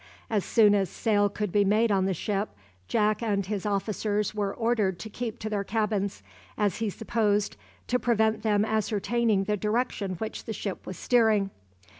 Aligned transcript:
As 0.31 0.43
soon 0.43 0.73
as 0.73 0.89
sail 0.89 1.29
could 1.29 1.51
be 1.51 1.63
made 1.63 1.91
on 1.91 2.05
the 2.07 2.13
ship, 2.15 2.49
Jack 2.87 3.21
and 3.21 3.45
his 3.45 3.67
officers 3.67 4.33
were 4.33 4.51
ordered 4.51 4.97
to 4.97 5.11
keep 5.11 5.37
to 5.37 5.47
their 5.47 5.63
cabins, 5.63 6.23
as 6.57 6.77
he 6.77 6.89
supposed, 6.89 7.55
to 7.85 7.99
prevent 7.99 8.41
them 8.41 8.65
ascertaining 8.65 9.43
the 9.43 9.57
direction 9.57 10.13
which 10.13 10.45
the 10.45 10.53
ship 10.53 10.87
was 10.87 10.97
steering. 10.97 11.51